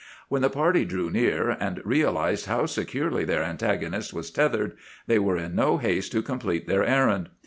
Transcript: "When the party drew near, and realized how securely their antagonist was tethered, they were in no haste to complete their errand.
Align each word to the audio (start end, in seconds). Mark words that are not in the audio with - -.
"When 0.29 0.41
the 0.41 0.49
party 0.49 0.83
drew 0.83 1.11
near, 1.11 1.51
and 1.59 1.79
realized 1.85 2.47
how 2.47 2.65
securely 2.65 3.23
their 3.23 3.43
antagonist 3.43 4.15
was 4.15 4.31
tethered, 4.31 4.75
they 5.05 5.19
were 5.19 5.37
in 5.37 5.53
no 5.53 5.77
haste 5.77 6.11
to 6.13 6.23
complete 6.23 6.65
their 6.67 6.83
errand. 6.83 7.29